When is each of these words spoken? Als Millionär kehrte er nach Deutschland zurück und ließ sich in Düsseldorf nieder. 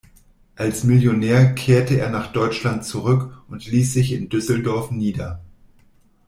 Als 0.55 0.83
Millionär 0.83 1.53
kehrte 1.53 1.99
er 1.99 2.09
nach 2.09 2.31
Deutschland 2.31 2.83
zurück 2.83 3.43
und 3.49 3.67
ließ 3.67 3.93
sich 3.93 4.13
in 4.13 4.29
Düsseldorf 4.29 4.89
nieder. 4.89 5.43